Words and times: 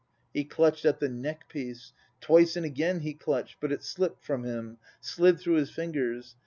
He 0.33 0.45
clutched 0.45 0.83
at 0.83 0.99
the 0.99 1.09
neck 1.09 1.47
piece, 1.47 1.93
Twice 2.21 2.55
and 2.55 2.65
again 2.65 3.01
he 3.01 3.13
clutched, 3.13 3.57
but 3.61 3.71
it 3.71 3.83
slipped 3.83 4.23
from 4.23 4.43
him, 4.45 4.79
slid 4.99 5.39
through 5.39 5.57
his 5.57 5.69
fingers. 5.69 6.35